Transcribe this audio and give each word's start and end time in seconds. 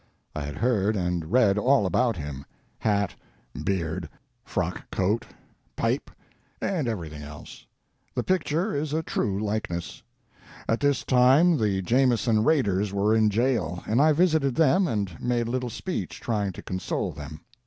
I 0.35 0.41
had 0.41 0.55
heard 0.57 0.95
and 0.95 1.31
read 1.31 1.59
all 1.59 1.85
about 1.85 2.17
him 2.17 2.43
hat, 2.79 3.13
beard, 3.63 4.09
frock 4.43 4.89
coat, 4.89 5.27
pipe, 5.75 6.09
and 6.59 6.87
everything 6.87 7.21
else. 7.21 7.67
The 8.15 8.23
picture 8.23 8.75
is 8.75 8.93
a 8.93 9.03
true 9.03 9.39
likeness. 9.39 10.01
At 10.67 10.79
this 10.79 11.03
time 11.03 11.55
the 11.57 11.83
Jameson 11.83 12.43
raiders 12.43 12.91
were 12.91 13.13
in 13.15 13.29
jail, 13.29 13.83
and 13.85 14.01
I 14.01 14.11
visited 14.11 14.55
them 14.55 14.87
and 14.87 15.21
made 15.21 15.47
a 15.47 15.51
little 15.51 15.69
speech 15.69 16.19
trying 16.19 16.53
to 16.53 16.63
console 16.63 17.11
them. 17.11 17.41